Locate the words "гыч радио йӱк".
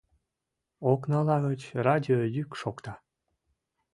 1.47-2.51